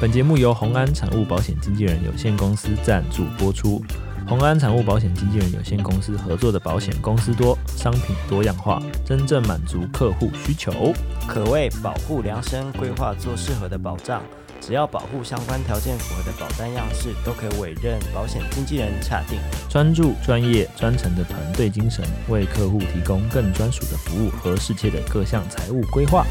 [0.00, 3.84] 本节目由宏安产物保险经纪人有限公司赞助播出。
[4.26, 10.94] 宏安产物保险经纪人有限公司合作的保险公司多，商品多样化，真正满足客户需求，
[11.28, 14.22] 可为保护量身规划做适合的保障。
[14.58, 19.38] 只要保护相关条件符合的保单样式，都可以委任保险经纪人查定。
[19.68, 26.24] 专注、专业、专诚的团队精神，为客户提供更专属的服务和世界的各项财务规划。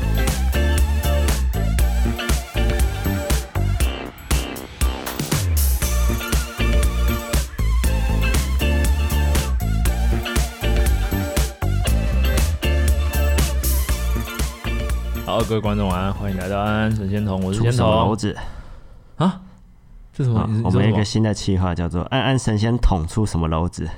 [15.50, 17.90] 各位观众晚安，欢迎来到安安神仙桶，我是仙童。
[17.90, 18.38] 篓子
[19.16, 19.42] 啊？
[20.14, 20.42] 这什么？
[20.42, 23.90] 啊、我们有一个新的企划叫做“安安神仙捅出什么篓子”，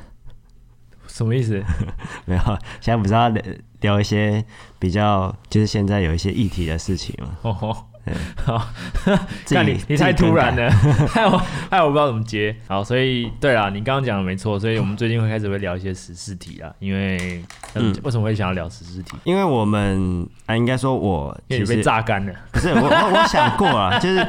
[1.07, 1.61] 什么意思？
[2.23, 2.41] 没有，
[2.79, 3.43] 现在不是要聊
[3.81, 4.45] 聊一些
[4.79, 7.37] 比较，就是现在有一些议题的事情吗？
[7.41, 7.90] 哦吼。
[8.05, 8.13] 对
[8.43, 8.67] 好，
[9.51, 10.69] 那 你你太突然了，
[11.09, 11.37] 害我
[11.69, 12.55] 害我不知道怎么接。
[12.67, 16.71] 好，所以对啦，你刚刚讲的没错，所以我们最近会开始会聊一些时事题啊。
[16.79, 17.43] 因为
[17.75, 19.15] 嗯，为什么会想要聊时事题？
[19.23, 22.33] 因为我们啊，应该说我其实被榨干了。
[22.51, 24.27] 不是我我我想过啊，就是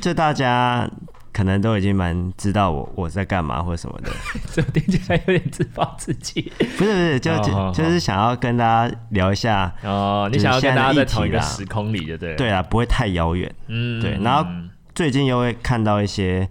[0.00, 0.88] 就大家。
[1.32, 4.10] 可能都已经蛮知道我我在干嘛或者什么的，
[4.52, 6.52] 怎么听起来有点自暴自弃？
[6.76, 12.36] 不是不是，就就就是想要跟大家聊一下哦，你想要跟大家在同一个时空里，对不对？
[12.36, 13.50] 对啊，不会太遥远。
[13.68, 14.18] 嗯，对。
[14.22, 14.46] 然后
[14.94, 16.46] 最近又会看到一些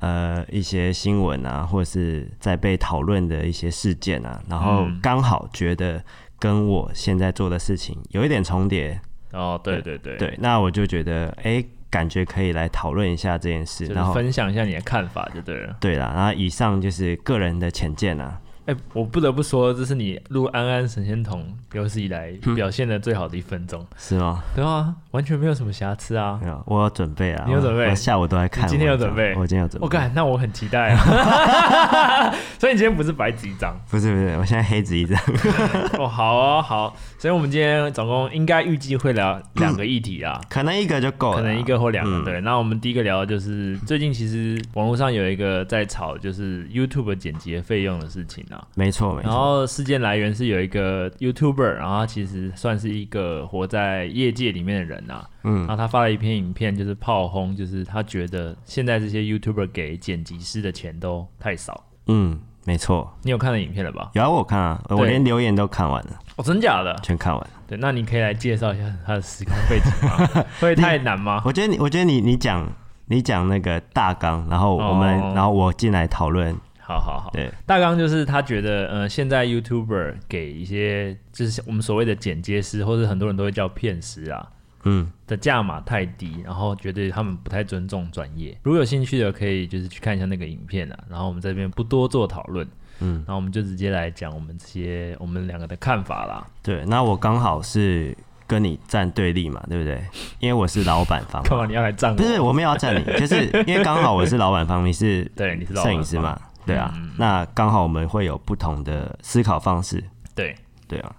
[0.00, 6.00] 呃一些新闻啊，或者是在被讨论的一些事件啊，然后刚好觉得
[6.38, 9.00] 跟我现在做的事情有一点重叠。
[9.32, 11.64] 哦，对对对对，那我就觉得哎。
[11.90, 15.76] 感觉可以来讨论一下这件事，然后分享一下你的看法就对了。
[15.80, 18.40] 对啦，然后以上就是个人的浅见啊。
[18.66, 24.42] 哎、欸，我不得不说，这是你录安安神仙童有史以来表现的最好的一分钟，嗯，是吗？
[24.54, 26.38] 对啊，完全没有什么瑕疵啊。
[26.42, 27.44] 没有，我有准备啊。
[27.46, 27.94] 你有准备？
[27.94, 28.68] 下午都在看。
[28.68, 29.34] 今天有准备？
[29.34, 29.84] 我今天有准备。
[29.84, 32.30] 我干，那我很期待啊。
[32.60, 33.74] 所以你今天不是白纸一张？
[33.90, 35.18] 不是不是，我现在黑纸一张。
[35.98, 36.94] 哦，好哦，好。
[37.18, 42.18] 所以我们今天总共应该预计会聊 两个议题啊，嗯，可能一个就够了，可能一个或两个。
[42.18, 48.59] 嗯、对，那我们第一个聊的就是最近其实网络上有一个在炒，就是 YouTube 剪辑费用的事情啊。
[48.74, 49.30] 没错没错。
[49.30, 55.28] 然后事件来源是有一个 YouTuber，然后他其实算是一个活在业界里面的人啊。
[55.44, 55.60] 嗯。
[55.60, 61.84] 然后他发了一篇影片，就是炮轰，就是他觉得现在这些 YouTuber 给剪辑师的钱都太少。
[62.06, 62.40] 嗯。
[62.66, 64.10] 没错，你有看到影片了吧？
[64.12, 66.10] 有啊，我看啊，我连留言都看完了。
[66.36, 66.94] 哦，真假的？
[67.02, 67.46] 全看完。
[67.66, 70.44] 对，那你可以来介绍一下他的时空背景吗？
[70.60, 71.40] 会太难吗？
[71.46, 72.70] 我觉得你，我觉得你，你讲，
[73.06, 76.54] 你讲那个大纲，然后我们，哦、然后我进来讨论。
[76.90, 77.30] 好好好。
[77.32, 84.48] 对，大纲就是他觉得，呃，现在 YouTuber 给一些，就是我们所谓的剪接师，或者很多人都会叫片师啊。
[84.84, 88.56] 嗯，的价码太低，然后觉得他们不太尊重专业。
[88.62, 90.98] 如果有兴趣的，可以就是去看一下那个影片啊。
[91.08, 92.66] 然后我们这边不多做讨论，
[93.00, 96.46] 嗯，然后我们就直接来讲我们这些我们两个的看法啦。
[96.62, 100.02] 对，那我刚好是跟你站对立嘛，对不对？
[100.38, 101.42] 因为我是老板方。
[101.44, 102.16] 干嘛你要来站我？
[102.16, 106.92] 不是，我没有要站你，就是因为刚好我是老板方，你是 对，你是摄影师嘛，对啊。
[106.96, 110.02] 嗯、那刚好我们会有不同的思考方式。
[110.34, 110.54] 对，
[110.88, 111.12] 对啊。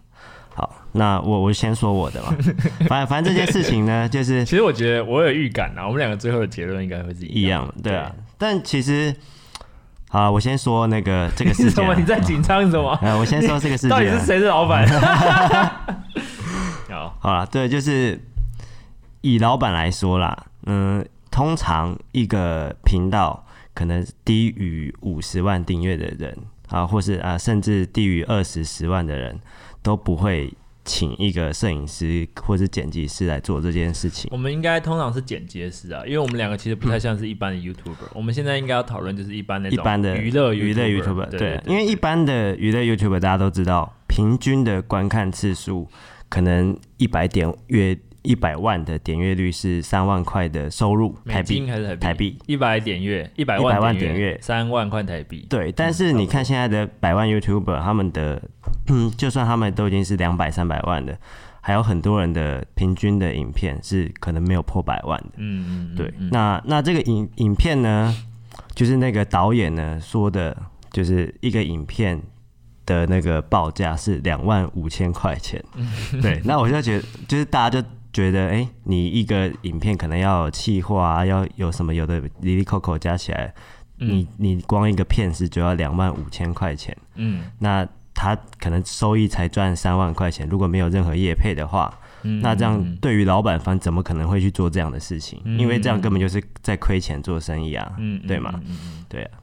[0.54, 2.36] 好，那我我先说我的嘛。
[2.90, 8.12] 反正反正这件事情呢， 就是其实我觉得我有预感啊，我们两个最后的结论应该会是一样，的，对啊。
[8.14, 9.16] 对但其实，
[10.10, 11.72] 好，我先说那个这个事情、啊。
[11.76, 11.96] 什么？
[11.96, 12.98] 你在紧张什么？
[13.02, 13.98] 呃，我先说这个事情、啊。
[13.98, 14.86] 到底是谁是老板？
[16.90, 18.20] 好，好了，对，就是
[19.22, 26.38] 以老板来说啦，嗯，通常一个频道可能低于五十万订阅的人
[26.68, 29.40] 啊，或是啊，甚至低于二十十万的人。
[29.84, 30.54] 都不会
[30.86, 34.30] 请一个摄影师或是剪辑师来做这件事情。
[34.32, 38.04] 我们应该通常是剪接师啊，因为我们两个其实不太像是一般的 YouTuber。
[38.04, 41.30] 嗯、我们现在应该要讨论就是一般的、一般的娱乐娱乐 YouTuber。
[41.32, 45.90] 对，对，因为一般的娱乐 YouTuber 大家都知道，平均的观看次数
[46.30, 47.98] 可能一百点月。
[48.24, 52.38] 一百万的点阅率是三万块的收入，台币还是台币？
[52.46, 55.48] 一百点阅，一百万点阅，三万块台币。
[55.50, 58.42] 对，但是你看现在的百万 YouTuber，他们的，
[58.90, 61.18] 嗯，就算他们都已经是两百、三百万的，
[61.62, 65.30] 还有很多人的平均的影片是可能没有破百万的。
[65.38, 66.14] 嗯嗯，对。
[66.32, 68.16] 那那这个影影片呢，
[68.76, 70.56] 就是那个导演呢说的，
[70.92, 72.22] 就是一个影片
[72.86, 75.60] 的那个报价是两万五千块钱。
[76.22, 77.88] 对，那我就觉得，就是大家就。
[78.14, 83.54] 觉得哎、欸，你一个影片可能要有企划啊，要有什么有的哩哩扣扣加起来，
[84.00, 91.92] 嗯、你你光一个片师就要两万五千块钱，嗯，那他可能收益才赚三万块钱，如果没有任何业配的话，
[92.24, 95.42] 嗯、那这样对于老板方怎么可能会去做这样的事情？
[95.46, 98.52] 嗯、因为这样根本就是在亏钱做生意啊，嗯、对吗？
[98.66, 99.40] 嗯、对啊。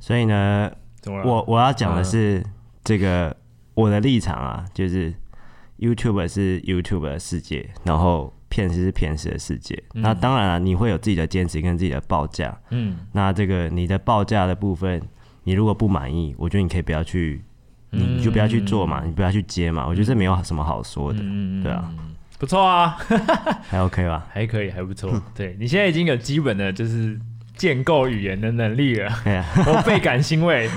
[0.00, 0.70] 所以呢，
[1.06, 2.44] 我我要讲的是、嗯、
[2.82, 3.34] 这个
[3.74, 5.14] 我的立场啊，就是
[5.82, 9.74] YouTube 是 YouTube 的世界，然后骗食是骗食的世界。
[9.94, 12.56] 嗯、那当然了、啊，你会有自己的坚持跟自己的报价。
[12.70, 15.02] 嗯，那这个你的报价的部分，
[15.44, 17.42] 你如果不满意，我觉得你可以不要去。
[17.94, 21.92] 你就不要去做嘛，你不要去接嘛，我觉得这没有什么好说的，嗯对啊，
[22.38, 22.96] 不错啊，
[23.68, 25.12] 还 OK 吧，还可以，还不错。
[25.34, 27.20] 对，你现在已经有基本的就是
[27.56, 29.10] 建构语言的能力了，
[29.66, 30.68] 我倍感欣慰。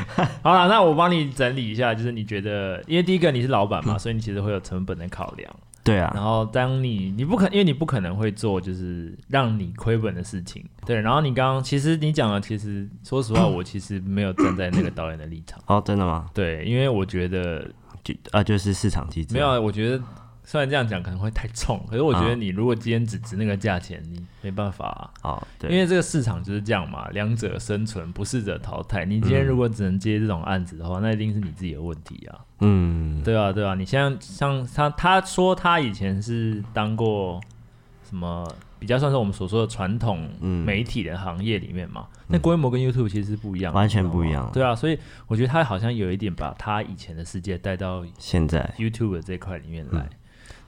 [0.41, 5.49] 好了，那我帮你整理一下，就是你觉得，因为第一个你是老板嘛，所以你其实会有成本的考量。
[5.83, 10.65] 对啊，然后当你你不可，因为你不可能会做就是让你亏本的事情。
[10.83, 15.61] 对，然后你刚刚其实你讲的，其实说实话，我其实没有站在那个导演的立场。
[15.67, 16.25] 哦，真的吗？
[16.33, 17.67] 对，因为我觉得
[18.03, 19.35] 就啊，就是市场机制。
[19.35, 20.01] 没有，我觉得。
[20.47, 25.09] 虽然这样讲可能会太冲，可是我觉得你如果今天只值那个价钱，你没办法啊。
[25.23, 29.03] 哦，对，因为这个市场就是这样嘛，两者生存，不适者淘汰。
[29.05, 32.39] 你今天如果只能接这种案子的话，那一定是你自己的问题啊。
[32.59, 33.73] 嗯，对啊，对啊。
[33.73, 37.41] 你像像他，他说他以前是当过
[38.07, 44.47] 什么比较算是我们所说的传统媒体的行业里面嘛，那规模跟 YouTube 其实是不一样，完全不一样。
[44.53, 50.07] 对啊，所以我觉得他好像有一点把他以前的世界带到现在 YouTube 这块里面来。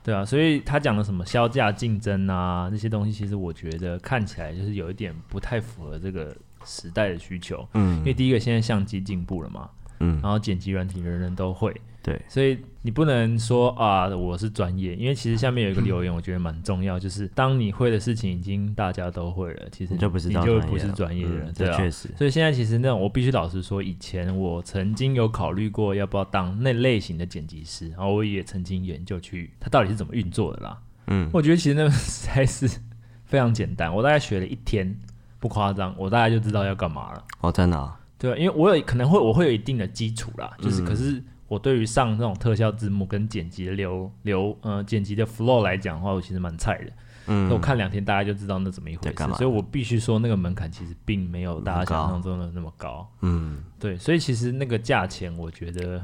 [0.07, 6.33] 对啊，所以他讲的什么销价竞争啊，那些东西，其实我觉得看起来就是有一点不太符合这个
[6.63, 7.67] 时代的需求。
[7.73, 9.69] 嗯，因为第一个现在相机进步了嘛，
[9.99, 11.75] 嗯，然后剪辑软体人人都会。
[12.07, 22.07] 对，所以你不能说啊，我是专业，因为其实下面有一个留言，我觉得蛮重要，嗯、就是当你会的事情已经大家都会了，其实你就不是你就不是专业的人，对啊，确实。
[22.17, 30.77] 所以现在其实那种，我必须老实说，以前我曾经有考虑过要不要当那类型的剪辑师，然后我也曾经研究去它到底是怎么运作的啦。
[31.07, 32.79] 嗯，我觉得其实那实在是
[33.25, 34.97] 非常简单，我大概学了一天，
[35.41, 37.21] 不夸张，我大概就知道要干嘛了。
[37.41, 37.99] 哦，真的、啊？
[38.17, 41.21] 对啊，因为我有可能会我会有一定的基础啦，就是可是。
[41.47, 46.91] 我对于上这种特效字幕跟剪辑的流流呃剪辑的 flow 来讲的话，我其实蛮菜的。
[47.29, 53.05] 嗯，我看两天大家就知道那怎么一回事，所以我必须说那个门槛其实并没有大家想象中的那么高。
[53.21, 56.01] 嗯，对，所以其实那个价钱我觉得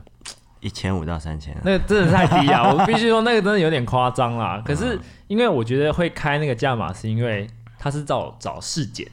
[0.59, 2.71] 一千五到三千，那个真的太低啊！
[2.75, 4.61] 我必须说那个真的有点夸张啦。
[4.65, 7.47] 可是因为我觉得会开那个价码，是因为
[7.79, 9.09] 他是找找试剪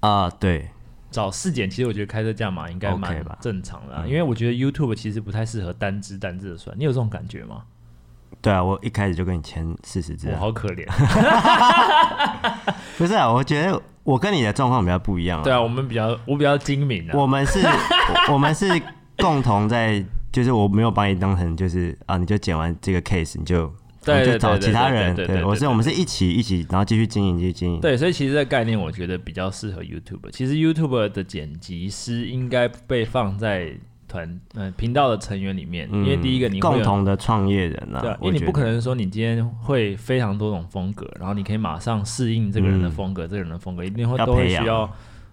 [0.00, 0.70] 啊，对。
[1.10, 6.76] 找试剪，其实我觉得开这价码应该蛮正常的，因为我觉得 YouTube 其实不太适合单支单支的算。
[6.78, 7.62] 你有这种感觉吗？
[8.40, 10.86] 对啊，我一开始就跟你签四十支，我好可怜。
[12.96, 15.42] 不是啊，我觉得我跟你的状况比较不一样。
[15.42, 17.12] 对啊，我们比较我比较精明啊。
[17.14, 17.60] 我们是，
[18.32, 18.80] 我们是
[19.18, 20.02] 共同在，
[20.32, 23.70] 就是我没有把你当成就是啊，你就剪完这个 case 你就。
[24.04, 25.14] 对，就找其他人。
[25.14, 27.80] 对，我是我们是一起一起，然后继续经营，继续经营。
[27.80, 30.30] 对，所以其实这个概念我觉得比较适合 YouTube。
[30.32, 33.72] 其实 YouTube 的剪辑师应该被放在
[34.08, 44.90] 团嗯频道的成员里面，因为第一个你共同的创业人啊，对，因为你不可能说你今天会非常多种风格，然后你可以马上适应这个人的风格，这个人的风格一定会都会需要。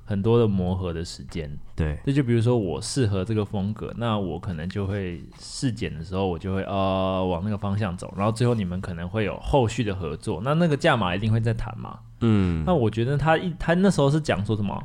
[0.07, 14.81] 很多的磨合的时间，对，那就比如说我适合这个风格，那我可能就会试剪的时候，我就会呃往那个方向走，然后最后你们可能会有后续的合作，那那个价码一定会再谈嘛，嗯，那我觉得他一他那时候是讲说什么？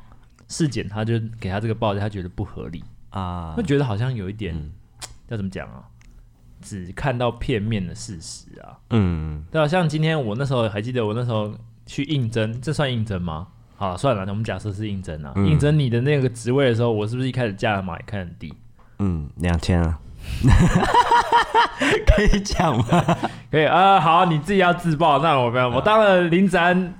[0.49, 2.83] 试剪，他就给他这个报价，他觉得不合理。
[3.11, 4.73] 啊，会觉得好像有一点、嗯、
[5.29, 5.85] 要怎么讲啊，
[6.61, 11.55] 只看到片面的事实啊，嗯，对啊，像今天我那时候还记得我那时候
[11.87, 13.49] 去应征，这算应征吗？
[13.83, 18.55] 好，算了，那我们假设是应征啊，应征你的那个职位的时候，我是不是一开始价码也看很低？
[19.01, 19.99] 嗯，两千啊，
[22.07, 23.19] 可以讲吗？
[23.51, 26.95] 可以啊，好，你自己要自爆，那我没有，我当了林子安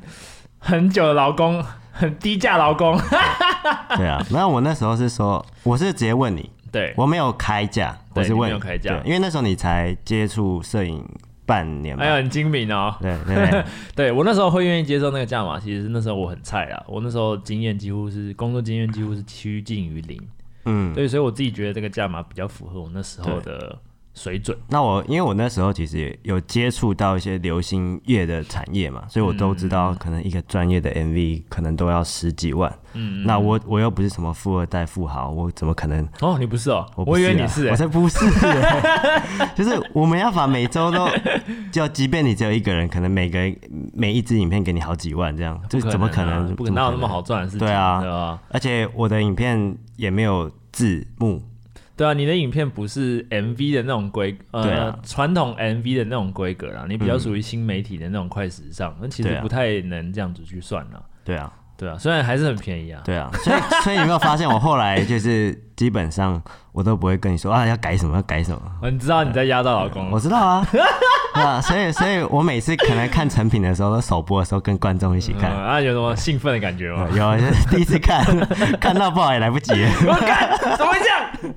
[0.59, 2.99] 很久的劳工，很低价劳工。
[3.97, 11.09] 对啊，那我那时候是说，我是直接问你，对我没有开价，我是问，没有开价，因为那时候你才接触摄影。
[11.45, 12.95] 半年，哎呀，很精明哦。
[13.01, 20.21] 对对对，对 我那时候会愿意接受那个价码，其实那时候我很菜啊，我那时候经验几乎是工作经验几乎是趋近于零，
[20.65, 23.79] 嗯，对，所以我自己觉得这个价码比较符合我那时候的。
[24.15, 24.57] 水准。
[24.69, 32.73] 那我因为我那时候其实也有接触到一些流行乐的产业嘛，所以我都知道可能一个专业的 MV 可能都要十几万。
[32.95, 36.07] 嗯，那我我又不是什么富二代富豪，我怎么可能？
[36.21, 39.53] 哦，你不是哦，我，不是啊、我以为你是、欸，我才不是、 欸。
[39.55, 41.09] 就是我们要把每周都，
[41.73, 43.39] 就即便你只有一个人，可能每个
[43.95, 46.55] 每一支影片给你好几万这样，就怎么可能？
[46.55, 47.67] 不可能，哪有那么好赚的事情？
[47.67, 48.39] 对啊，对啊。
[48.51, 51.43] 而且我的影片也没有字幕。
[51.97, 61.03] 对啊，你的影片不是 MV 的那种规，呃，传、啊、统 MV 的那种规格啦，你比较属于新媒体的那种快时尚，那、嗯、其实不太能这样子去算啦。
[61.25, 61.53] 对啊。
[61.83, 63.01] 对啊，虽然还是很便宜啊。
[63.05, 68.61] 对啊，所以所以你有没有发现，我后来就是基本上我都不会跟你说啊要改什么要改什么。
[68.89, 70.09] 你知道你在压到老公？
[70.13, 70.65] 我知道啊。
[71.35, 75.51] 啊，所以所以我每次可能看成品的时候，都首播的时候跟观众一起看。
[75.51, 77.09] 嗯、啊，有什么兴奋的感觉吗？
[77.17, 78.25] 有啊，就是、第一次看，
[78.79, 79.91] 看到不好也来不及了。
[80.07, 81.55] 我看怎么会这样？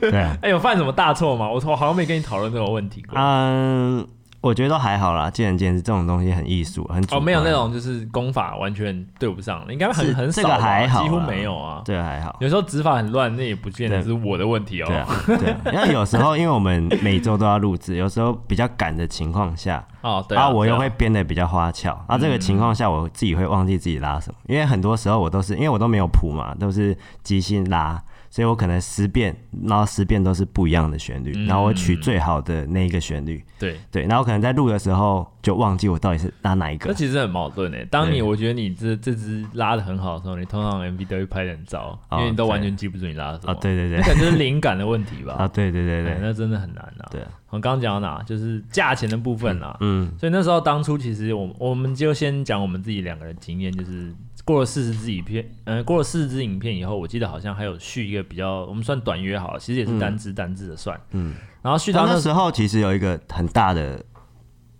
[0.00, 0.30] 对啊。
[0.36, 1.46] 哎、欸，有犯什么大错吗？
[1.46, 3.18] 我我好像没跟你讨论这个问题过。
[3.18, 4.08] 嗯。
[4.46, 7.02] 我觉得都还好啦，见仁见智，这种东西很艺术，很。
[7.10, 11.82] 哦，没有那种就是功法完全对不上，应该很很少，这个还好，几乎没有啊。
[11.84, 12.36] 对，还好。
[12.40, 14.86] 有时候指法很乱，那也不见得是我的问题哦。
[14.86, 15.56] 对啊，对啊。
[15.72, 21.90] 因为有时候，因为我们每周都要录制，有时候比较赶的情况下， 哦，对啊，啊我又会编的比较花俏。
[22.06, 28.00] 啊，啊这个情况下，我自己会忘记自己拉什么，因为很多时候我都是因为我都没有谱嘛，都是即兴拉。
[28.36, 33.42] 所以我可能十遍，然后十遍都是不一样的旋律，嗯、然后我取最好的那一个旋律。
[33.58, 36.90] 对对，然后可能在录的时候就忘记我到底是拉哪一个。
[36.90, 37.88] 那其实很矛盾诶。
[37.90, 43.54] 当你我觉得你这这支拉的很好的时候，你通常 MV 都会拍得很糟，因为你都完全记不住你拉的什么。
[43.54, 45.32] 哦，对对对，可能就是灵感的问题吧。
[45.38, 47.08] 啊， 对对对对，那真的很难啊。
[47.10, 48.22] 对，我刚刚讲到哪？
[48.24, 49.74] 就是价钱的部分啊。
[49.80, 50.12] 嗯。
[50.18, 54.12] 所以那时候当初其实我我们就先讲我们自己两个人经验，就是。
[54.46, 64.00] 过了四十支影片，嗯、呃，过了四十支影片以后，我记得好像还有续一个比较，我们算短约好了，其实也是单支单支的算，嗯，然后续到那，那时候其实有一个很大的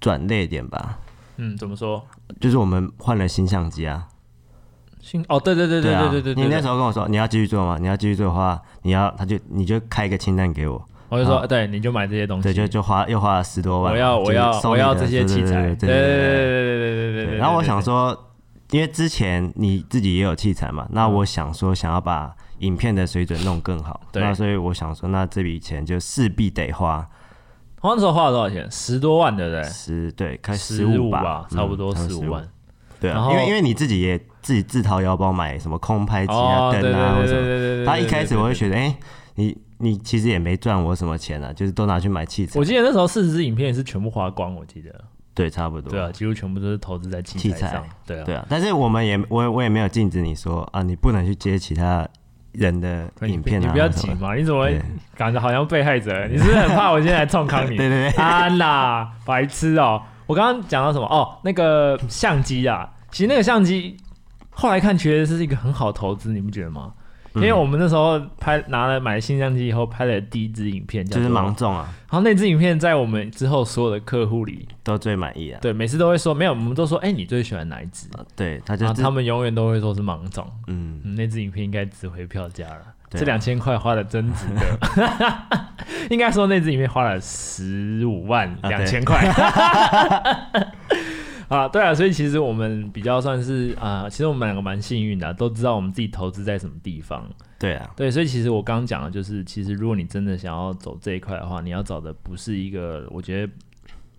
[0.00, 0.96] 转捩点吧，
[1.38, 2.00] 嗯，怎么说？
[2.40, 4.06] 就是我们换了新相机啊，
[5.00, 7.76] 新哦，对对对对对对对，对，对，你那时候跟我说你要继续做吗？
[7.80, 18.22] 你要继续做的话，你要他就你就开一个清单给我，我就说对，你就买这些东西，对，就就花又花了十多万，我要我要我要这些器材，对对对对对对对对，然后我想说。
[18.70, 27.08] 因为之前你自己也有器材嘛，那我想说想要把影片的水准弄更好，对，那所以我想说，那这笔钱就势必得花。
[27.82, 28.68] 那时候花了多少钱？
[28.68, 29.62] 十多万，对不对？
[29.64, 32.48] 十对，开十五吧，吧，差不多十五万。
[32.98, 38.98] 对啊，因为因为你自己也自己自掏腰包买什么空拍机啊、灯啊或什么，他一开始我会觉得，哎、欸，
[39.36, 42.58] 你你其实也没赚我什么钱啊，就是都拿去买器材。
[42.58, 45.04] 我记得那时候四十支影片也是全部花光，我记得。
[45.36, 45.90] 对，差不多。
[45.90, 47.84] 对啊，几乎全部都是投资在器材上。
[48.06, 48.44] 对啊，对啊。
[48.48, 52.08] 但是我们也，我我也没有禁止你说啊，你不能去接其他
[52.52, 53.66] 人的影片啊。
[53.66, 54.80] 你不要急嘛，你怎么会
[55.14, 56.26] 感觉好像被害者？
[56.26, 57.76] 你是不是很怕我现在来冲康你？
[57.76, 58.22] 对 对对。
[58.22, 60.00] 安啦，白痴哦！
[60.26, 61.06] 我刚刚讲到什么？
[61.06, 63.94] 哦，那个相机啊，其实那个相机
[64.50, 66.94] 后来看，其实是一个很好投资，你不觉得吗？
[67.36, 71.92] 因为我们那时候拍拿了买了新相机以后拍了第一支影片，就是芒种啊。
[72.10, 75.58] 然后那支影片在我们之后所有的客户里都最满意啊。
[75.60, 78.08] 对，每次都会说没有，我们都说哎、欸，你最喜欢哪一支？
[78.34, 80.46] 对，他就他们永远都会说是芒种。
[80.68, 84.78] 嗯，那支影片应该值回票价了，这两千块花的真值得。
[86.10, 89.20] 应该说那支影片花了十五万两千块。
[91.48, 97.28] 啊，对啊，所以其实我们比较算是啊、呃，其实我们两个蛮幸运的、啊，都知道我们自己投资在什么地方。
[97.58, 103.52] 对啊，对，所以其实我刚刚讲的就是，其实如果你真的想要走这一块的话，你要找的不是一个，我觉得。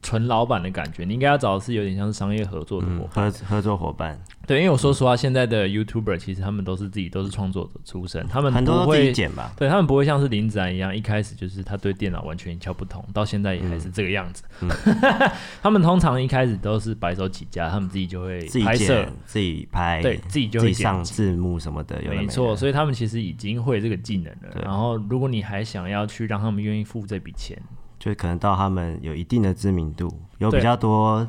[0.01, 4.17] 纯老板的感觉，你应该要找的是有点像是商业合作的伙伴，合、嗯、合作伙伴。
[4.45, 9.51] 对，因为我说实话，现在的 YouTuber 其实他们都是自己都是创作者出身，他们不会剪吧？
[9.57, 14.43] 对，他们不会像是林子然一样，一开始就是他对电脑完全一窍不通，到现在也还是这个样子。
[14.61, 22.01] 嗯嗯、 他们通常一开始都是白手起家，他们自己就会拍摄、自己拍，对自己就会上字幕什么的。
[22.07, 24.61] 没错，所以他们其实已经会这个技能了。
[24.63, 27.61] 然后，如果你还想要去让他们愿意付这笔钱。
[28.07, 31.27] 就可能到他们有一定的知名度，有比较多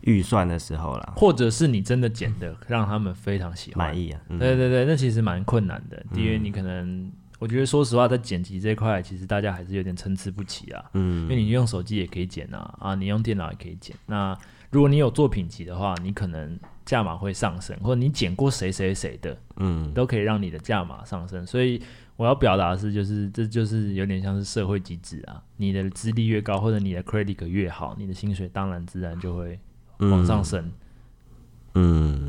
[0.00, 4.18] 预算的时候啦，或者是你真的剪的让他们非常喜欢满意啊。
[4.30, 10.82] 嗯、对对对，那其实蛮困难的，因为你可能，我觉得说实话，在剪辑这一块，其实大家还是有点参差不齐啊。
[10.94, 13.94] 嗯，因为你用手机也可以剪啊，啊，你用电脑也可以剪。
[14.06, 14.34] 那
[14.70, 21.46] 如果你有作品集的话，你可能价码会上升，或者你剪过谁谁谁的，嗯，都可以让你的价码上升。
[21.46, 21.82] 所以。
[22.16, 25.42] 我要表达的是，就是这就是有点像是社会机制啊。
[25.56, 29.58] 你的资历越高，或者你的 credit 越好，你的薪水当然自然就会
[29.98, 30.70] 往上升。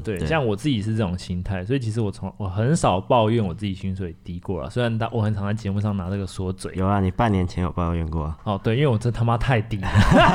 [0.03, 4.69] 对，对，像我自己是这种心态，所以其实我从我很少抱怨我自己薪水低过了。
[4.69, 6.73] 虽然我很常在节目上拿这个说嘴。
[6.75, 8.33] 有啊，你半年前有抱怨过。
[8.43, 9.87] 哦，对，因为我这他妈太低了。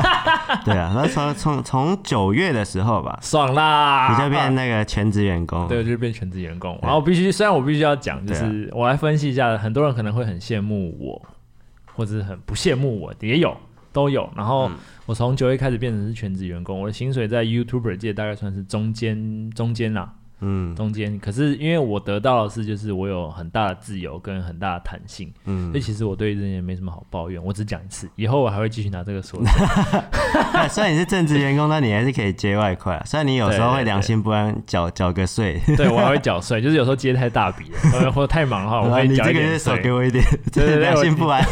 [0.64, 5.66] 对啊，那从从从九月的时候吧，爽啦，你就变那个全职员工。
[5.66, 6.78] 对，我就变全职员工。
[6.82, 11.20] 然后我必须，虽然我必须要讲，就是我来分析一下，很多人可能会很羡慕我，
[11.94, 13.56] 或者是很不羡慕我，也有。
[13.92, 14.70] 都有，然后
[15.06, 27.42] 我从九月开始变成是全职员工，我的薪水在 YouTuber 界大概算是中间中间啦，嗯，中间，可是因为我得到的是，就是我有很大的自由跟很大的弹性，嗯，所以其实我对这些没什么好抱怨。
[27.42, 29.40] 我只讲一次，以后我还会继续拿这个说。
[30.70, 33.00] 虽然你是正职员工，但你还是可以接外快。
[33.04, 35.60] 虽然你有时候会良心不安，缴缴 个税。
[35.76, 39.32] 对，我还会缴税，就是有时候接太大笔了，或者太忙的话， 我会缴一点税。
[39.32, 41.42] 你这个月少给我一点，对对对，良心不安。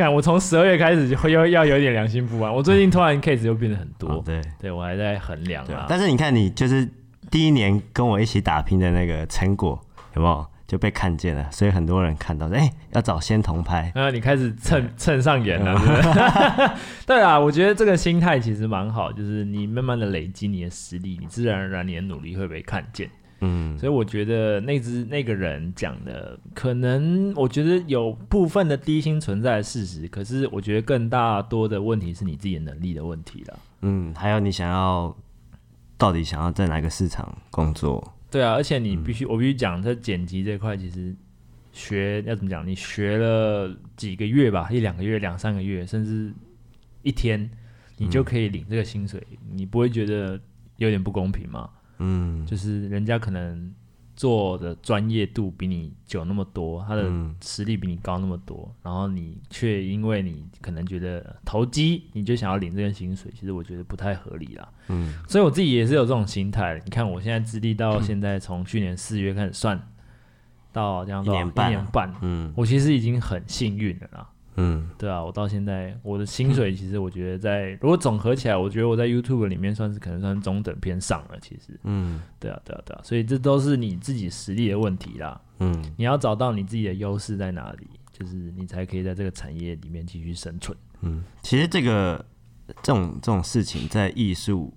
[0.00, 2.52] 看，我从十二月开始就会要要有点良心不安。
[2.52, 5.86] 我最近突然 case 又变得很多，哦、对，对我还在衡量啊。
[5.88, 6.88] 但是你看，你就是
[7.30, 9.78] 第一年跟我一起打拼的那个成果，
[10.14, 11.46] 有没有就被看见了？
[11.52, 13.92] 所以很多人看到，哎、欸，要找仙童拍。
[13.94, 15.78] 啊，你开始蹭蹭上眼了？
[17.06, 23.10] 对啊，我觉得这个心态其实蛮好，就是你慢慢的累积你的实力，你自然而然你的努力会被看见。
[23.40, 33.58] 嗯，所以我觉得那只那个人讲的，可能我觉得有部分的低薪存在的事实，可是我觉得更大多的问题是你自己的能力的问题了。
[33.80, 35.16] 嗯，还有你想要
[35.96, 38.12] 到底想要在哪个市场工作？
[38.30, 41.16] 对啊，而且你必须，嗯、我必须讲，在剪辑这块，其实
[41.72, 42.66] 学要怎么讲？
[42.66, 46.32] 你学了几个月吧，一两个月、两三个月，甚至
[47.02, 47.50] 一天，
[47.96, 50.38] 你就可以领这个薪水，嗯、你不会觉得
[50.76, 51.70] 有点不公平吗？
[52.00, 53.72] 嗯，就是人家可能
[54.16, 57.10] 做的专业度比你久那么多，他的
[57.42, 64.68] 实力比你高那么多，嗯、然后你却因为你可能觉得投机，你就想要领这个薪水，其实我觉得不太合理啦。
[64.88, 66.80] 嗯，所以我自己也是有这种心态。
[66.84, 69.80] 你看我现在资历到现在，从去年四月开始算，
[70.72, 74.28] 到这样一年半，一年半，嗯，我其实已经很幸运了啦。
[74.60, 81.38] 嗯，对啊，我到现在我的薪水其实我觉得在如果总合起来，我觉得我在 YouTube 里面算是可能算中等偏上了。
[81.40, 85.40] 其实，嗯，对啊，对啊，对啊，所以这都是你自己实力的问题啦。
[85.60, 90.76] 嗯，你要找到你自己的优势在哪里，就是你才可以在这个产业里面继续生存。
[91.00, 92.22] 嗯，其实这个
[92.82, 94.72] 这种这种事情在艺术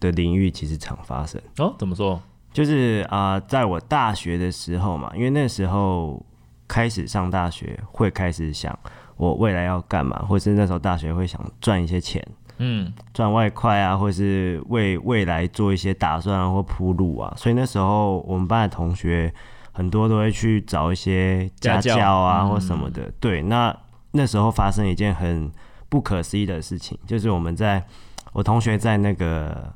[0.00, 1.40] 的领域其实常发生。
[1.58, 2.20] 哦，怎么说？
[2.52, 6.24] 就是啊，呃，在我大学的时候嘛，因为那时候
[6.66, 8.76] 开始上大学，会开始想。
[9.18, 12.24] 我未来要干嘛，或是那时候大学会想赚一些钱，
[12.58, 17.34] 嗯，赚外快啊，或是为未来做一些打算啊，或铺路啊。
[17.36, 19.34] 所以那时候我们班的同学
[19.72, 23.02] 很多都会去找一些家教啊，或什么的。
[23.02, 23.76] 嗯、对，那
[24.12, 25.50] 那时候发生一件很
[25.88, 27.84] 不可思议的事情，就是我们在
[28.32, 29.74] 我同学在那个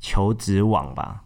[0.00, 1.22] 求职网吧，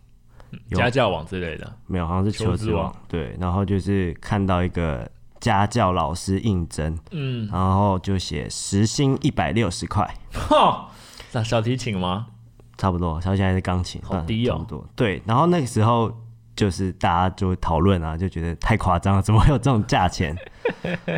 [0.71, 2.85] 家教网之类的，没有，好像是求职网。
[2.85, 5.11] 网对，然后就是看到一个。
[5.53, 10.89] 家教老师应征，嗯，然后就写时薪一百六十块，哈，
[11.33, 12.27] 那小提琴吗？
[12.77, 14.87] 差不多，小提琴还是钢琴，好低哦，差不多。
[14.95, 16.13] 对，然后那个时候
[16.55, 20.37] 就是大家就讨论啊，就觉得太夸张了，怎么会有这种价钱？
[20.83, 21.13] 那、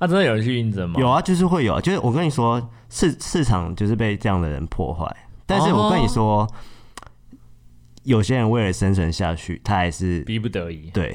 [0.00, 0.98] 啊、真的有人去应征吗？
[0.98, 5.06] 有啊，就是会有，就是我跟你说，市市场就是被这样的人破坏。
[5.44, 6.48] 但是我跟你说，哦、
[8.04, 10.90] 有些人为了生存下去，他还是逼不得已。
[10.90, 11.14] 对，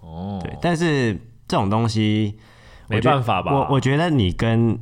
[0.00, 1.20] 哦，对，但是。
[1.48, 2.38] 这种东西
[2.86, 3.52] 没办法吧？
[3.52, 4.78] 我我觉得你跟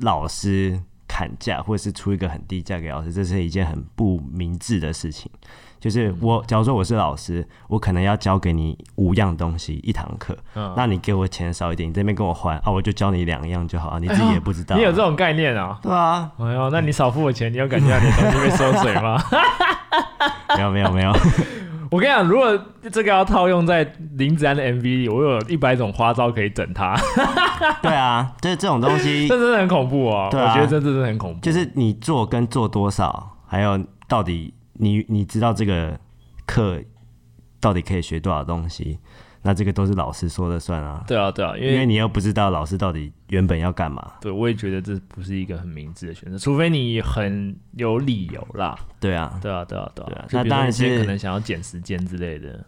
[0.00, 5.30] 老师砍价，或者是出一个很低价给老师，这是一件很不明智的事情。
[5.78, 14.80] 就是我，假如说我是老师，我可能要教给你五样东西一堂课，嗯、那你给我钱少一点，你这边跟我换啊，我就教你两样就好啊，你自己也不知道、啊哎。
[14.80, 15.78] 你有这种概念啊？
[15.82, 16.32] 对啊。
[16.38, 19.22] 哎呦，那你少付我钱，你有感觉到你的东西被收水吗？
[20.56, 21.12] 没有没有没有。
[21.90, 22.58] 我跟你讲，如果
[22.90, 23.84] 这个要套用在
[24.16, 26.96] 林子安的 MV 里，我有一百种花招可以整他。
[27.82, 30.28] 对啊，就是这种东西， 这真的很恐怖哦。
[30.30, 31.40] 对啊，我觉得这真的很恐怖。
[31.40, 35.98] 就是你做跟做多少，还有到底你你知道这个
[36.46, 36.80] 课
[37.60, 38.98] 到底可以学多少东西。
[39.46, 41.04] 那这个都是老师说了算啊。
[41.06, 44.14] 对啊，对啊，因为因为你又不知道老师到底原本要干嘛。
[44.20, 48.76] 对，我也觉得这不是一个很明智的选择，除非你很有理由啦。
[48.98, 50.26] 对啊，对啊，对啊，对啊。
[50.32, 52.66] 那当然是可能想要减时间之类的，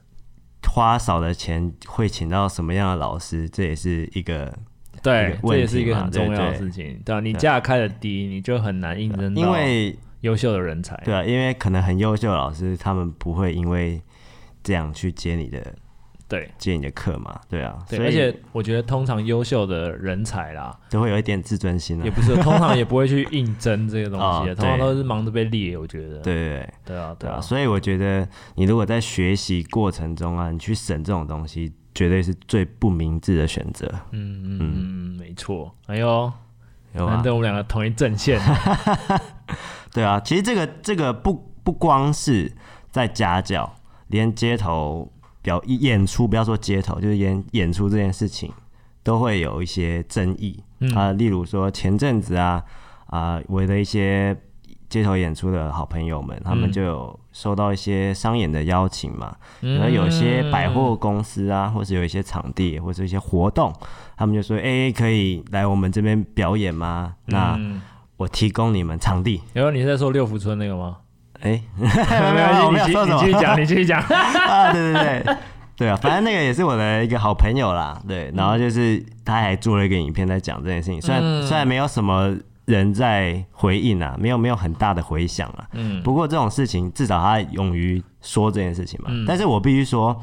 [0.72, 4.56] 花少的钱会请到什么样的老师，这也是一个
[5.02, 6.96] 对，这也是一个很重要的事情。
[7.04, 10.96] 对，啊，你价开的低，你就很难应征到因为优秀的人才。
[11.04, 14.00] 对啊，因为可能很优秀的老师，他们不会因为
[14.62, 15.74] 这样去接你的。
[16.28, 33.90] 对，接你的课嘛，对啊，对，而且我觉得通常优秀的人才啦，都会有一点自尊心啊，也不是，通常也不会去 应征这个东西，通常都是忙着被列，我觉得，对对对啊，对啊，所以我觉得你如果在学习过程中啊，你去省这种东西，绝对是最不明智的选择。
[34.10, 35.74] 嗯嗯嗯，没错。
[35.86, 36.30] 哎呦，
[36.92, 38.38] 难得我们两个同一阵线。
[39.94, 42.52] 对啊，其实这个这个不不光是
[42.90, 43.74] 在家教，
[44.08, 45.10] 连街头。
[45.42, 48.53] 表演出，不要说街头，就是演演出这件事情，
[49.03, 51.12] 都会有一些争议、嗯、啊。
[51.12, 52.62] 例如说前阵子啊
[53.07, 54.37] 啊，我的一些
[54.88, 59.37] 街头演出的好朋友们，他们就有收到一些商演的邀请嘛。
[59.61, 63.72] 然后有一些百货公司啊，或是有一些场地，或者一些活动，
[64.16, 67.59] 他们就说：“哎，可以来我们这边表演吗？”那
[68.16, 69.40] 我提供你们场地。
[69.53, 70.96] 然后你在说六福村那个吗？
[71.40, 74.01] 哎，没有，没有， 你继续讲，你继续讲
[74.48, 74.72] 啊！
[74.72, 75.37] 对对对。
[75.77, 77.96] 对啊，反正那个也是我的一个好朋友啦。
[78.09, 85.64] 对，然后就是他还做了一个影片在讲这件事情，虽然、嗯、虽然没有什么人在回应啊，没有没有很大的回响啊。
[85.74, 86.03] 嗯。
[86.03, 89.07] 不过这种事情至少他勇于说这件事情嘛。
[89.12, 89.24] 嗯。
[89.24, 90.20] 但是我必须说，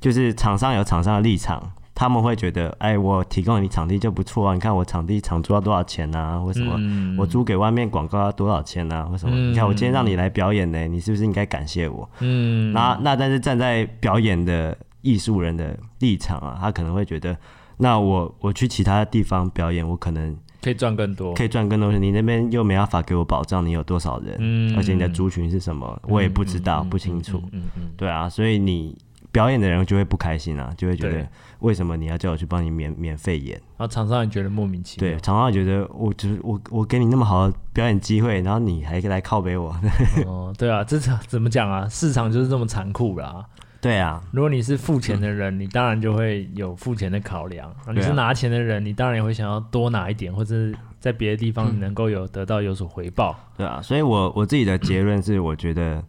[0.00, 1.62] 就是厂商有厂商的立场，
[1.96, 4.54] 他们会觉得，哎，我提供你场地就不错啊。
[4.54, 6.40] 你看我场地场租要多少钱啊？
[6.40, 6.74] 为什么？
[6.78, 9.08] 嗯、我租给外面广告要多少钱啊？
[9.10, 9.34] 为什么？
[9.34, 12.08] 嗯、你看我今天让你来表演呢，你是不是应该感谢我？
[12.20, 12.72] 嗯。
[12.72, 14.78] 那那但是站在表演的。
[15.02, 17.36] 艺术人的立场啊，他可能会觉得，
[17.76, 21.92] 那我我去其他地方表演，我可能可以赚更多，可以赚更多。
[21.92, 28.98] 你那边又没办法给我保障，你有多少人，嗯，而且你的族群是什么，我也不知道，不清楚，嗯嗯，对啊，所以你
[29.36, 33.60] 表演的人就会不开心啊，就会觉得为什么你要叫我去帮你免免费演？
[33.76, 39.78] 然后厂商也觉得莫名其妙，对，厂商也觉得我就是我我给你那么好的表演机会，然后你还来靠北我，
[40.24, 41.86] 哦，对啊，这怎么讲啊？
[41.86, 43.44] 市场就是这么残酷啦。
[43.78, 50.54] 对啊，如果你是付钱的人，嗯、你当然就会有付钱的考量；你是拿钱的人，你当然也会想要多拿一点，或者
[50.98, 53.38] 在别的地方能够有得到有所回报。
[53.54, 56.02] 对啊，所以我我自己的结论是，我觉得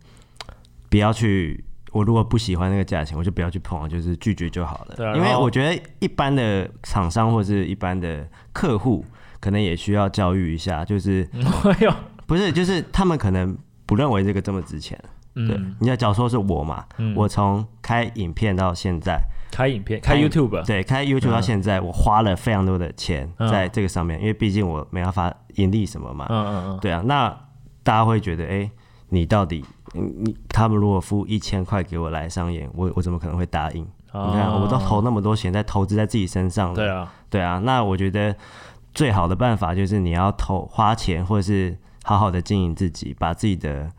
[0.90, 1.62] 不要去。
[1.91, 4.95] 我如果不喜欢那个价钱，我就不要去碰，就是拒绝就好了。
[4.95, 9.06] 对啊，因为我觉得一般的厂商或是一般的客户，
[9.39, 11.28] 可能也需要教育一下，就是
[12.26, 15.00] 不是，就是他们可能不认为这个这么值钱。
[15.34, 19.21] 对，你要假如说是我嘛，嗯、我从开影片到现在，
[19.52, 27.30] 开影片，开 YouTube，对，开 YouTube 到现在，嗯、我花了非常多的钱在这个上面，嗯、因为毕竟我没办法盈利什么嘛，嗯嗯嗯，对啊，那
[27.84, 28.71] 大家会觉得，哎、欸，
[29.10, 33.86] 你到底，你他们如果付一千块给我来商演，我我怎么可能会答应？
[34.12, 38.36] 哦、你看，我都投那么多钱在投资在自己身上了，对啊，对啊，那我觉得
[38.93, 43.91] 最好的办法就是你要投花钱，或者是好好的经营自己，把自己的。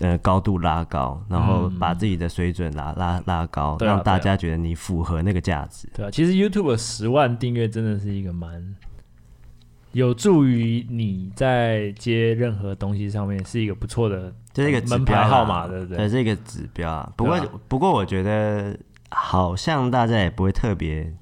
[0.00, 5.88] 呃，高度拉高，然后把自己的水准拉拉拉高，让大家觉得你符合那个价值。
[5.94, 8.76] 对啊，其实 YouTube 十万订阅真的是一个蛮
[9.96, 15.96] 有助于你在接任何东西上面是一个不错的，这是一个门牌号码，对不对？
[15.96, 17.10] 这是一个指标啊。
[17.16, 18.76] 不过不过，我觉得
[19.10, 21.12] 好像大家也不会特别。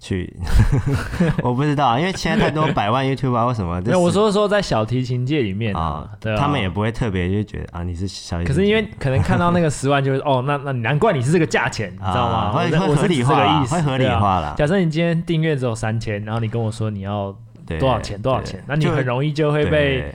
[0.00, 0.30] 去，
[1.42, 3.80] 我不知道，因为现在太多百万 YouTuber 啊，为什么？
[3.80, 8.54] 没有，我说说在小提琴界里面啊，对，他们也不会特别就觉得啊，你是小提琴。
[8.54, 12.52] 可是因为可能看到那个十万，就是哦，那那难怪你是这个价钱，你知道吗？
[12.52, 14.54] 会合理化的意思，会合理化了。
[14.58, 17.34] 假设你今天订阅只有三千，然后你跟我说你要
[17.78, 20.14] 多少钱多少钱，那你很容易就会被。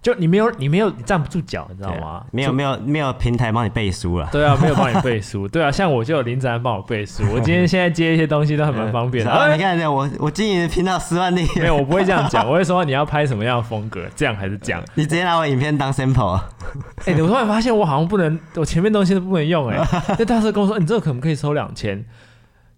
[0.00, 2.24] 就你没有，你没有你站不住脚，你知道吗？
[2.30, 4.28] 没有，没有，没有平台帮你背书了。
[4.30, 5.48] 对啊，没有帮你背 书。
[5.48, 7.24] 对啊，像我就有林子安帮我背书。
[7.32, 9.30] 我今天现在接一些东西都很蛮方便的。
[9.30, 11.62] 啊，你看，我我经营的频道十万订阅。
[11.62, 14.80] 没有，我不会这样讲， 我会说你要拍什么样的风格，这样还是这样。
[14.94, 16.48] 你直接拿我影片当 sample 啊？
[17.04, 19.84] 哎，我突然发现我好像不能，我前面东西都不能用哎。
[20.16, 22.02] 那大师跟我说，你这个可不可以收两千？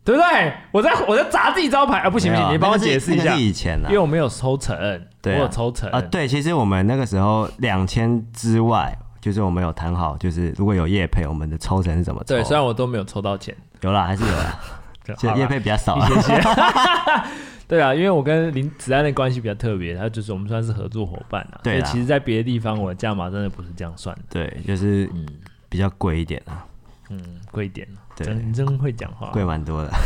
[0.04, 0.52] 对不对？
[0.72, 2.10] 我在我在砸自己招牌啊！
[2.10, 3.34] 不行不行，你帮我解释一下。
[3.34, 4.76] 以前因为我没有抽成，
[5.24, 6.00] 我有抽成啊。
[6.00, 12.34] 对，其实我们那个时候两千之外，就是我们有谈好，就是如果有业配，我们的抽成是怎么抽？
[12.34, 14.58] 对，虽然我都没有抽到钱，有啦，还是有啦。
[15.18, 16.40] 其实业配比较少，谢谢。
[17.66, 21.60] 对啊，因为我跟林子安的关系比较特别，他就是我们算是合作伙伴啊。
[21.62, 24.22] 对，其实，在别的地方，我的价码真的不是这样算的。
[24.30, 25.26] 对，就是嗯，
[25.68, 26.64] 比较贵一点啊。
[27.10, 27.20] 嗯，
[27.52, 27.86] 贵一点。
[28.24, 29.90] 真真会讲话，贵蛮多的。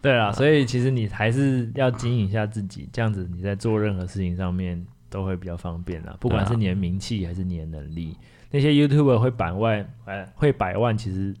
[0.00, 6.16] 对啊，所以其实你还是要经营一下自己，这样子你在做任何事情上面都会比较方便啦。
[6.20, 8.16] 不管是你的名气还是你的能力，
[8.50, 11.34] 那些 YouTuber 会百万，哎，会百万，其实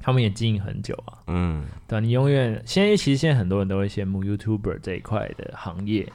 [0.00, 1.18] 他们也经营很久啊。
[1.28, 6.10] 嗯，对啊，你永远现在其实现在很多人都会羡慕 YouTuber 这一块的行业，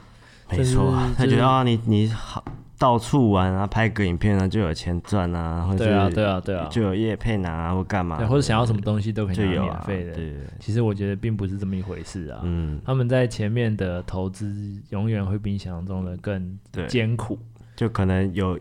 [0.50, 2.44] 没错，他觉得啊，你你好。
[2.78, 10.12] 到处玩啊，拍个影片啊，就有钱赚啊，或者对啊，对啊，对啊，就有业配拿啊，或干嘛，或者想要什么东西都可以拿免费的。
[10.12, 12.40] 对，其实我觉得并不是这么一回事啊。
[12.44, 14.54] 嗯，他们在前面的投资
[14.90, 17.38] 永远会比你想象中的更艰苦。
[17.74, 18.58] 就可能有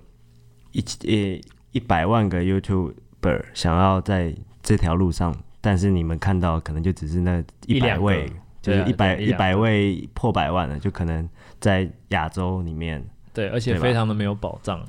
[0.71, 11.28] 一一一百万个 YouTuber 想要在这条路上，但是你们看到可能就只是那一百位，就是一百一百位破百万的，就可能
[11.60, 13.06] 在亚洲里面。
[13.36, 14.84] 对，而且非常的没有保障。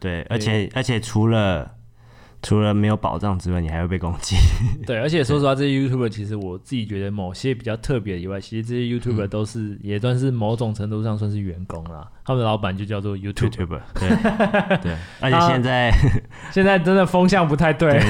[0.00, 1.70] 对，而且而且除了
[2.42, 4.36] 除了没有保障之外，你还会被攻击。
[4.86, 12.08] 对，而且说实话，这些 YouTuber 其实我自己觉得某些比较特别以外，其实这些 YouTuber 都是、嗯、也算是某种程度上算是员工啦。
[12.24, 13.50] 他们的老板就叫做 YouTube。
[13.50, 14.08] YouTuber 对
[14.82, 15.92] 对，而且现在
[16.50, 18.00] 现在真的风向不太对。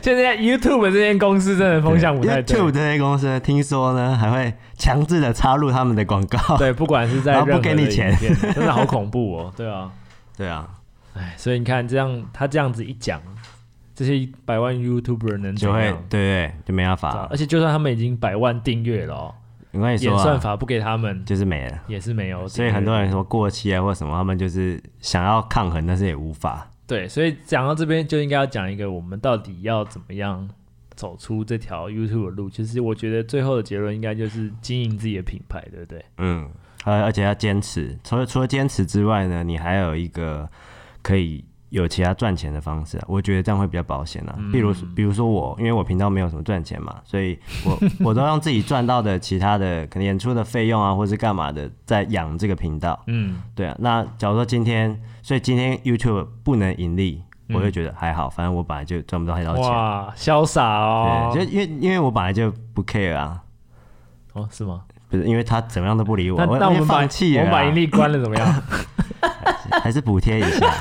[0.00, 2.56] 现在 YouTube 这间公司真的风向不太对。
[2.56, 6.56] YouTube 这间公司听说呢，还会强制的插入他们的广告。
[6.56, 8.16] 对，不管是在不给你钱，
[8.54, 9.52] 真的好恐怖哦。
[9.56, 9.90] 对啊，
[10.36, 10.66] 对啊。
[11.20, 13.20] 哎，所以你看，这样他这样子一讲，
[13.94, 17.28] 这些百万 YouTuber 能就会对对，就没办法。
[17.30, 19.34] 而且就算他们已经百万订阅了，哦，
[19.70, 22.48] 你说演算法不给他们，就是没了，也是没有。
[22.48, 26.66] 所以很多人说过期啊或什么，他们就是想要抗衡，但是也无法。
[26.86, 30.48] 对，所以讲到这边就应该要讲一个，我们到底要怎么样
[30.94, 32.48] 走出这条 YouTube 的路？
[32.48, 36.02] 其实我觉得最后的结论应该就是经营自己的品牌，对不对？
[36.16, 36.48] 嗯，
[36.84, 37.94] 而而且要坚持。
[38.02, 40.48] 除了除了坚持之外呢，你还有一个。
[41.02, 44.34] 可以有其他赚钱的方式，我觉得这样会比较保险啊。
[44.52, 53.00] 比如，比如说我，因为我频道没有什么赚钱嘛，所以我 我都用自己赚到的其他的可能演出的费用啊，或是干嘛的，在养这个频道。
[53.06, 53.76] 嗯，对啊。
[53.78, 57.22] 那假如说今天，所以今天 YouTube 不能盈利，
[57.54, 59.64] 我就觉得还好，反正我本来就赚不到太多钱。
[59.64, 61.30] 哇，潇洒哦！
[61.32, 63.40] 对，就因为因为我本来就不 care 啊。
[64.32, 64.82] 哦，是吗？
[65.08, 68.62] 不是，因为他怎么样都不理我，那那我们放弃了，我们把盈利关了怎么样？
[69.82, 70.66] 还是补贴一下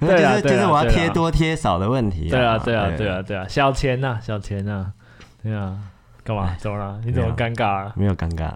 [0.00, 2.28] 对啊，就是我要贴多贴少的问题。
[2.30, 4.86] 对啊，对啊，对啊，对啊，小钱呐，小钱呐，
[5.42, 5.76] 对啊，
[6.24, 6.54] 干嘛？
[6.58, 6.98] 怎么了？
[7.04, 7.92] 你怎么尴尬了？
[7.96, 8.52] 没有尴尬。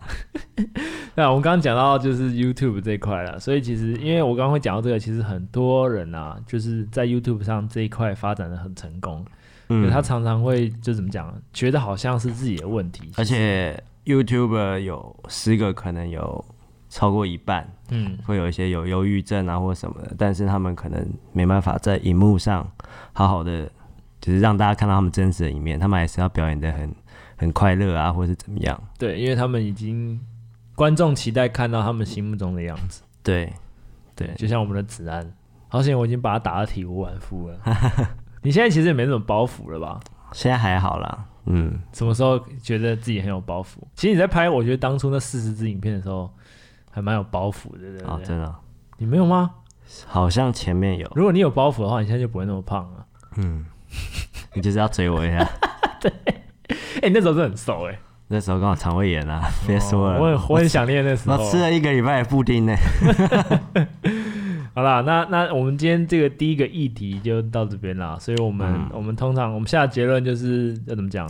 [1.16, 9.24] 那我们刚刚讲到就是 YouTube 这一块了，所以其实因为我刚刚会讲到这个，其实很多人啊，就是在 YouTube 上这一块发展的很成功，
[9.68, 16.42] 嗯，他常常会就怎么讲，觉得好像是自己的问题，而且 YouTuber 有十个可能有。
[16.94, 22.64] 超过一半，嗯，会有一些有忧郁症啊或什么的，但是他们可能没办法在荧幕上
[23.12, 23.68] 好好的，
[24.20, 26.94] 就是让大家看到他们真实的一面，他们还是要表演的很
[27.37, 28.80] 很快乐啊，或是怎么样？
[28.96, 30.20] 对，因为他们已经
[30.76, 33.02] 观众期待看到他们心目中的样子。
[33.24, 33.52] 对，
[34.14, 35.28] 对，就像我们的子安，
[35.66, 37.59] 好险我已经把他打得体无完肤了。
[38.42, 39.98] 你现在其实也没什么包袱了吧？
[40.30, 41.76] 现在还好啦，嗯。
[41.92, 43.78] 什么时候觉得自己很有包袱？
[43.96, 46.33] 其实你在拍，我觉得当初那四十支影片的时候。
[46.94, 48.07] 还蛮有包袱的，对不对？
[48.07, 48.54] 啊，真的，
[48.98, 49.50] 你没有吗？
[50.07, 51.11] 好像前面有。
[51.16, 53.04] 如果你有包袱的话，你现在就不会那么胖了。
[53.37, 53.66] 嗯，
[54.54, 55.44] 你就是要追我一下。
[56.00, 57.98] 对，哎、欸，那时候是很瘦哎。
[58.28, 60.20] 那时候刚好肠胃炎啊，别、哦、说了。
[60.20, 61.37] 我很我很想念那时候。
[61.37, 62.74] 我吃了一个礼拜的布丁呢。
[64.72, 68.16] 好啦，那那我们今天这个第一个议题就到这边啦。
[68.20, 71.28] 所以我们、嗯、我们通常我们下的结论就是要怎么讲？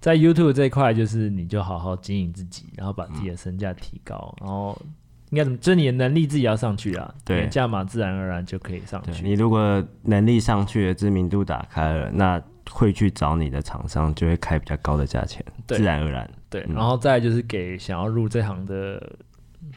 [0.00, 4.82] 在 YouTube 这一块，就是你就好好经营自己，然后把自己的身价提高，嗯、然后
[5.30, 5.58] 应该怎么？
[5.58, 9.22] 就是你的能力自己要上去啊，对，价码自然而然就可以上去。
[9.24, 16.30] 你如果能力上去了，知名度打开了，那会去找你的厂商就会开比较高的价钱，自然而然。
[16.48, 19.02] 对，嗯、然后再就是给想要入这行的，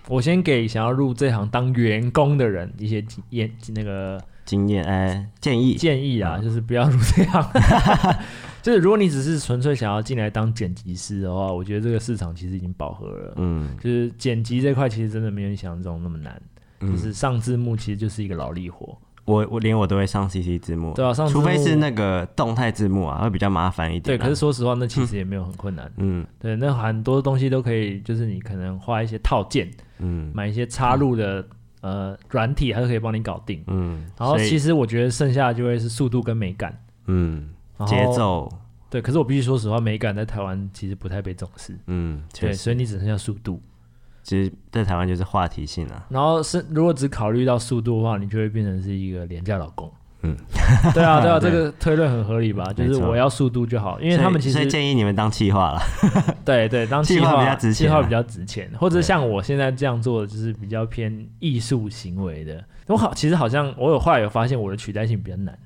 [0.08, 7.44] 我先给想要入这行当员工的人一些经验，那个经验哎建议建议啊，嗯、就是不要入这行。
[8.62, 13.34] 就是如果你只是纯粹想要进来当剪辑师的话，我觉得这个市场其实已经饱和了。
[13.38, 16.42] 嗯，就是剪辑这块其实真的没有你想象中那么难。
[16.80, 18.98] 嗯，就是上字幕其实就是一个劳力活。
[19.26, 20.94] 我我连我都会上 CC 字幕。
[20.96, 21.28] 对啊，上。
[21.28, 24.18] 除非是那个动态字幕啊，会比较麻烦一点。
[24.18, 25.90] 对，可是说实话，那其实也没有很困难。
[25.98, 29.70] 嗯，对，那很多东西都可以，就是你可能花一些套件，
[30.00, 31.46] 嗯，买一些插入的
[31.82, 33.64] 呃软体，它都可以帮你搞定。
[33.68, 36.76] 嗯，然后其实我觉得剩下的就会是速度跟美感。
[37.06, 37.50] 嗯。
[37.86, 38.52] 节奏
[38.90, 41.78] 对，可是我必须说实话，美感在台湾其实不太被重视。
[41.88, 43.62] 嗯，对，所以你只剩下速度。
[44.22, 46.06] 其实，在台湾就是话题性啊。
[46.10, 49.92] 然后是如果只考虑到速度的话，你就会变成是一个廉价老公。
[50.24, 50.36] 嗯，
[50.94, 52.64] 对啊，对啊， 这个推论很合理吧？
[52.74, 55.82] 就是我要速度就好，因为他们其实建议你们当企划了。
[56.46, 62.64] 对对，当企划比较值钱，企划比较值钱，或者像我现在这样做的，就是比较偏艺术行为的。
[62.88, 65.58] 我好，其实好像我有后来有发现，我的取代性比较难。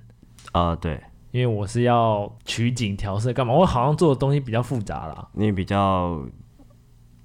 [0.54, 1.02] 啊，对。
[1.36, 3.54] 因为我是要取景调色干嘛？
[3.54, 5.28] 我好像做的东西比较复杂啦。
[5.34, 6.18] 你比较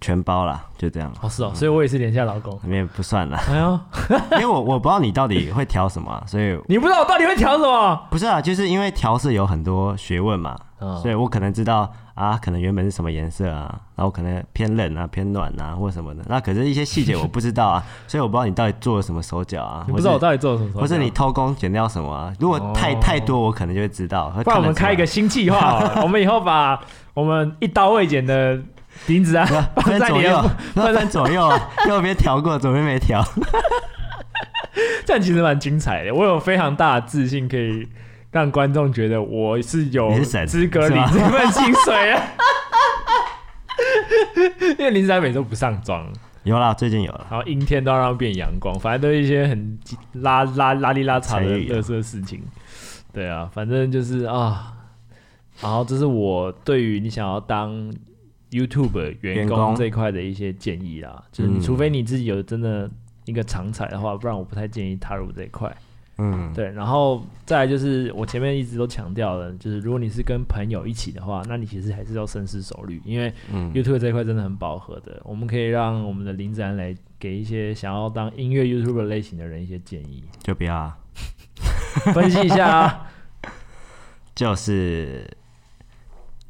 [0.00, 1.12] 全包啦，就这样。
[1.20, 2.52] 哦，是哦，所以我也是廉价劳工。
[2.62, 3.36] 里面不算了。
[3.48, 3.80] 哎呦，
[4.32, 8.00] 因为我我不知道你到底会调什么，所以你不知道我到底会调什么？
[8.10, 11.90] 不是啊，就是因为调色有很多学问嘛，嗯、所以我可能知道。
[12.12, 16.22] 啊，可能原本是什么颜色啊，然后可能偏冷啊、偏暖啊，或什么的。
[16.28, 19.84] 那可是一些细节我不知道啊， 所以我不知道你到底做了什么手脚啊。
[19.86, 20.80] 你不知道我到底做了什么手脚？
[20.82, 22.30] 或是你偷工减料什么啊？
[22.38, 24.28] 如果太、哦、太多，我可能就会知道。
[24.44, 26.78] 不然我们开一个新计划， 我们以后把
[27.14, 28.60] 我们一刀未剪的
[29.06, 33.24] 钉子啊，分左右，分左右， 右边调过，左边没调。
[35.04, 36.14] 这样其实蛮精彩的。
[36.14, 37.88] 我有非常大的自信，可以
[38.30, 42.22] 让观众觉得我是有资格领这份薪水啊。
[44.78, 46.06] 因为林子每周不上妆，
[46.44, 47.26] 有啦，最近有了。
[47.30, 49.78] 然后阴天都要让变阳光，反正都是一些很
[50.12, 52.42] 拉拉拉里拉碴的特色事情。
[53.12, 54.72] 对啊，反正就是啊。
[55.60, 57.92] 然后这是我对于你想要当
[58.50, 62.90] YouTube 员工这一块的一些建议啦，就是你除非你自己有真的
[63.24, 65.74] 一个长才的话，不然我不太建议踏入这一块。
[66.18, 66.70] 嗯，对。
[66.72, 73.32] 然后再来就是我前面一直都强调的，就是如果你是跟朋友一起的话，那你其实还是要深思熟虑，因为
[73.72, 75.22] YouTube 这一块真的很饱和的。
[75.24, 80.98] 我们可以让我们的林子安来给一些想要当音乐 YouTuber 类型的人一些建议，就不要啊，
[82.12, 83.06] 分析一下啊，
[84.34, 85.26] 就是。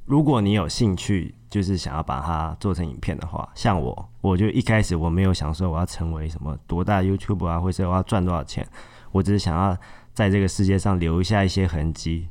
[0.06, 8.66] 如果你有兴趣，就是想要把它做成影片的话，像我，我就一开始我没有想说我要成为什么多大 YouTube 啊，或者我要赚多少钱，
[9.10, 9.76] 我只是想要
[10.14, 12.28] 在这个世界上留下一些痕迹，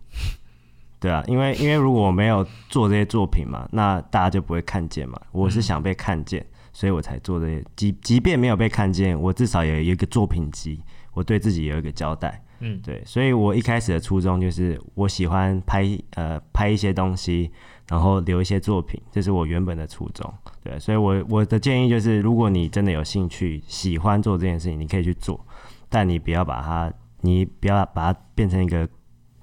[1.00, 5.20] 对啊，因为因为如果我没有做这些作品嘛，那大家就不会看见嘛。
[5.32, 7.64] 我是想被看见，所以我才做这些。
[7.76, 10.82] 即即便没有被看见，我至少也有一个作品集，
[11.14, 12.44] 我对自己有一个交代。
[12.62, 17.50] 嗯，对，所以我一开始的初衷就是我喜欢拍呃拍一些东西，
[17.90, 20.34] 然后留一些作品，这是我原本的初衷。
[20.64, 25.44] 对，所以我我的建议就是，如果你真的有兴趣、喜欢做这件事情，你可以去做，
[25.90, 28.88] 但你不要把它，你不要把它变成一个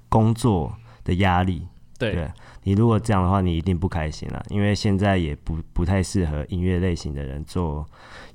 [0.09, 0.73] 工作
[1.05, 1.67] 的压力。
[1.99, 2.31] 对，对，
[2.63, 7.87] 你如果这样的话，你一定不开心了，因为现在也不不太适合音乐类型的人做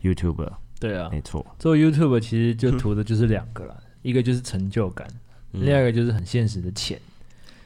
[0.02, 0.52] YouTuber。
[0.80, 3.76] 对啊，没错，做 YouTuber 其实就图的就是两个了。
[3.80, 5.08] 嗯一个就是成就感，
[5.54, 7.00] 嗯、另外一个就是很现实的钱。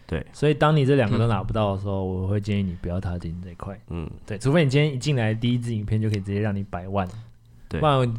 [0.08, 3.80] 对，所以当你这两个都拿不到的时候，嗯、我会建议你不要踏进这一块。
[3.90, 7.08] 嗯，对，除非你今天一进来第一支影片就可以直接让你百万，
[7.68, 8.14] 对，不然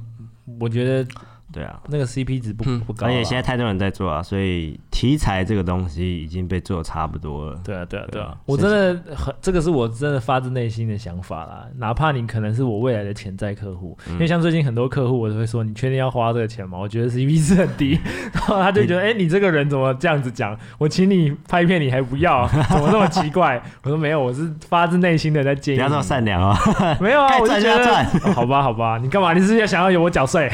[0.59, 1.07] 我觉得。
[1.52, 7.61] 对啊，那个 CP 值不不高，而且现在太多人在做啊，所以题材这个东西已经被做差不多了。
[7.64, 11.64] 对啊，对啊，对啊，我真的很，这个是我真的发自内心的想法啦。
[11.78, 16.78] 哪怕你可能是我未来的潜在客户，因为像最近很多客户，我都会说，你确定要花这个钱吗？
[16.78, 17.98] 我觉得 CP 值很低，
[18.35, 20.59] 然后他就觉得，哎，你这个人怎么这样子讲？
[20.78, 23.62] 我请你拍片，你还不要， 怎么那么奇怪？
[23.85, 25.78] 我说没有，我是发自内心的在建议。
[25.78, 26.59] 不要这么善良啊！
[27.00, 28.04] 没有啊，我就觉得，
[28.35, 29.32] 好吧，好吧，你干嘛？
[29.32, 30.50] 你是不是想要有我缴税？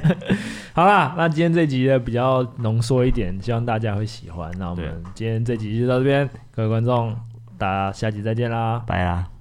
[0.74, 4.50] 好啦，那今天这集呢比较浓缩一点，希望大家会喜欢。
[4.58, 7.16] 那我们今天这集就到这边，各位观众，
[7.58, 9.35] 大家下集再见啦，拜啦。